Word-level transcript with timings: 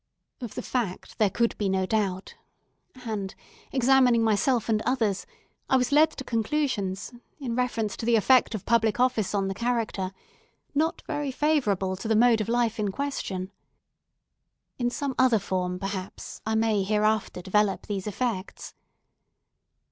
Of 0.41 0.55
the 0.55 0.63
fact 0.63 1.19
there 1.19 1.29
could 1.29 1.55
be 1.59 1.69
no 1.69 1.85
doubt 1.85 2.33
and, 3.05 3.35
examining 3.71 4.23
myself 4.23 4.67
and 4.67 4.81
others, 4.81 5.27
I 5.69 5.77
was 5.77 5.91
led 5.91 6.09
to 6.17 6.23
conclusions, 6.23 7.13
in 7.37 7.55
reference 7.55 7.95
to 7.97 8.07
the 8.07 8.15
effect 8.15 8.55
of 8.55 8.65
public 8.65 8.99
office 8.99 9.35
on 9.35 9.47
the 9.47 9.53
character, 9.53 10.11
not 10.73 11.03
very 11.05 11.29
favourable 11.29 11.95
to 11.97 12.07
the 12.07 12.15
mode 12.15 12.41
of 12.41 12.49
life 12.49 12.79
in 12.79 12.89
question. 12.91 13.51
In 14.79 14.89
some 14.89 15.13
other 15.19 15.37
form, 15.37 15.77
perhaps, 15.77 16.41
I 16.47 16.55
may 16.55 16.81
hereafter 16.81 17.43
develop 17.43 17.85
these 17.85 18.07
effects. 18.07 18.73